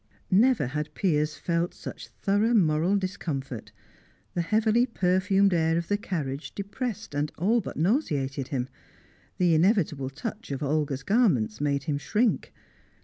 Never 0.31 0.65
had 0.65 0.91
Piers 0.95 1.35
felt 1.37 1.75
such 1.75 2.07
thorough 2.07 2.55
moral 2.55 2.95
discomfort; 2.95 3.71
the 4.33 4.41
heavily 4.41 4.87
perfumed 4.87 5.53
air 5.53 5.77
of 5.77 5.89
the 5.89 5.97
carriage 5.99 6.55
depressed 6.55 7.13
and 7.13 7.31
all 7.37 7.61
but 7.61 7.77
nauseated 7.77 8.47
him; 8.47 8.67
the 9.37 9.53
inevitable 9.53 10.09
touch 10.09 10.49
of 10.49 10.63
Olga's 10.63 11.03
garments 11.03 11.61
made 11.61 11.83
him 11.83 11.99
shrink. 11.99 12.51